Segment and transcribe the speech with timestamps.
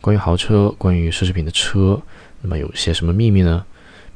[0.00, 2.00] 关于豪车，关于奢侈品的车，
[2.40, 3.64] 那么有些什么秘密呢？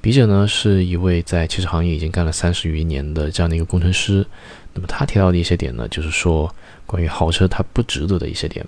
[0.00, 4.26] 笔者呢是一位在汽车行业已经干了三十余年的这样的一个工程师。
[4.74, 8.66] 那么他提到的一些点呢，就是说关于豪车它不值得的一些点。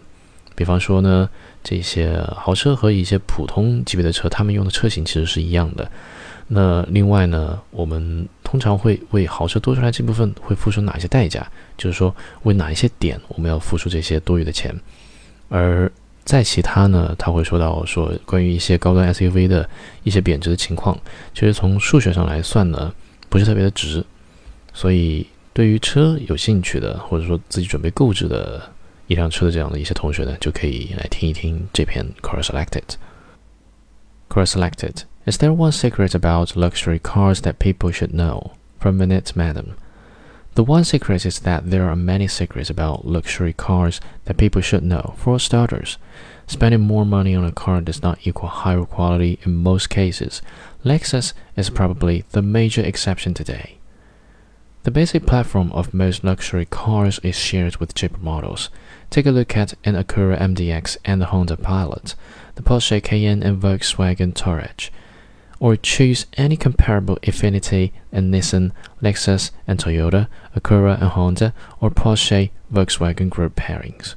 [0.55, 1.29] 比方说呢，
[1.63, 5.91] 这些豪车和一些普通级别的车，他们用的车型其实是一样的。
[6.49, 11.47] 那另外呢，我们通常会为豪车多出来这部分会付出哪些代价？
[11.77, 12.15] 就是说
[12.45, 14.75] 为哪一些点我们要付出这些多余的钱？
[15.51, 15.91] 而
[16.27, 19.67] 在其他呢，他会说到说关于一些高端 SUV 的
[20.03, 20.99] 一些贬值的情况，
[21.33, 22.93] 其实从数学上来算呢，
[23.29, 24.05] 不是特别的值。
[24.75, 28.61] 所以对于车有兴趣的，或者说自己准备购置的
[29.07, 32.97] 一辆车的这样的一些同学呢，就可以来听一听这篇 Car Selected。
[34.29, 35.05] Car Selected。
[35.27, 38.51] Is there one secret about luxury cars that people should know?
[38.81, 39.77] From Minute Madam.
[40.57, 44.83] The one secret is that there are many secrets about luxury cars that people should
[44.83, 45.15] know.
[45.19, 45.99] For starters,
[46.47, 50.41] spending more money on a car does not equal higher quality in most cases.
[50.83, 53.77] Lexus is probably the major exception today.
[54.85, 58.71] The basic platform of most luxury cars is shared with cheaper models.
[59.11, 62.15] Take a look at an Acura MDX and the Honda Pilot,
[62.55, 64.89] the Porsche Cayenne and Volkswagen Touareg
[65.59, 72.51] or choose any comparable Infiniti and Nissan, Lexus and Toyota, Acura and Honda, or Porsche
[72.73, 74.15] Volkswagen Group pairings.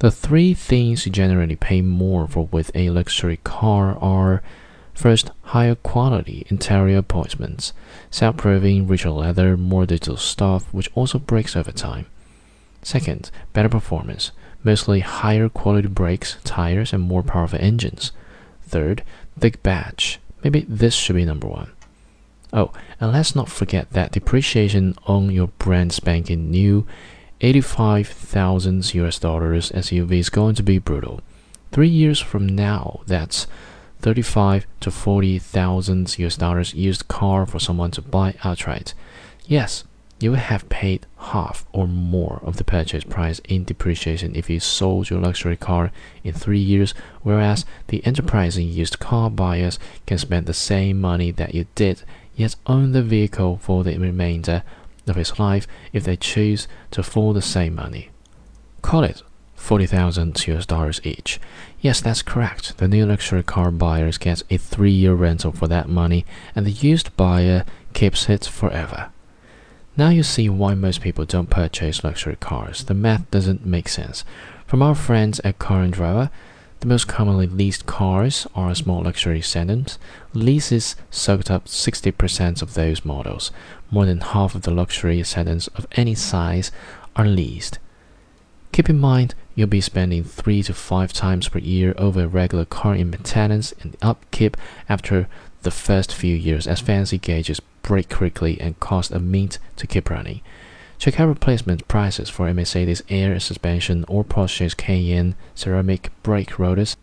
[0.00, 4.42] The three things you generally pay more for with a luxury car are
[4.94, 7.72] first, higher quality interior appointments,
[8.10, 12.06] self-proving, richer leather, more digital stuff, which also breaks over time.
[12.82, 14.30] Second, better performance,
[14.64, 18.12] mostly higher quality brakes, tires, and more powerful engines.
[18.62, 19.02] Third,
[19.40, 20.18] big batch.
[20.42, 21.72] Maybe this should be number one.
[22.52, 26.86] Oh, and let's not forget that depreciation on your brand spanking new
[27.40, 31.20] 85,000 US dollars SUV is going to be brutal.
[31.70, 33.46] Three years from now, that's
[34.00, 38.94] 35 to 40,000 US dollars used car for someone to buy outright.
[39.46, 39.84] Yes,
[40.20, 44.58] you would have paid half or more of the purchase price in depreciation if you
[44.58, 45.92] sold your luxury car
[46.24, 46.92] in three years,
[47.22, 52.02] whereas the enterprising used car buyers can spend the same money that you did,
[52.34, 54.62] yet own the vehicle for the remainder
[55.06, 58.10] of its life if they choose to for the same money.
[58.82, 59.22] Call it
[59.54, 61.40] 40,000 US dollars each.
[61.80, 62.78] Yes, that's correct.
[62.78, 66.24] The new luxury car buyers get a three year rental for that money,
[66.56, 69.10] and the used buyer keeps it forever.
[69.98, 72.84] Now you see why most people don't purchase luxury cars.
[72.84, 74.24] The math doesn't make sense.
[74.64, 76.30] From our friends at Car and Driver,
[76.78, 79.98] the most commonly leased cars are small luxury sedans.
[80.32, 83.50] Leases soaked up 60% of those models.
[83.90, 86.70] More than half of the luxury sedans of any size
[87.16, 87.80] are leased.
[88.70, 92.64] Keep in mind, you'll be spending 3 to 5 times per year over a regular
[92.64, 94.56] car in maintenance and upkeep
[94.88, 95.26] after
[95.62, 100.10] the first few years as fancy gauges break quickly and cost a mint to keep
[100.10, 100.40] running.
[100.98, 106.96] Check out replacement prices for Mercedes air suspension or Porsche's Cayenne ceramic brake rotors.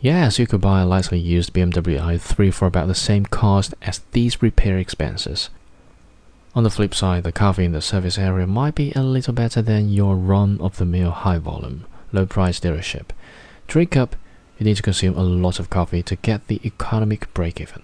[0.00, 4.00] Yes, you could buy a lightly used BMW i3 for about the same cost as
[4.12, 5.50] these repair expenses.
[6.54, 9.62] On the flip side, the coffee in the service area might be a little better
[9.62, 13.06] than your run of the mill high volume, low price dealership.
[13.66, 14.16] Drink up,
[14.58, 17.82] you need to consume a lot of coffee to get the economic break even.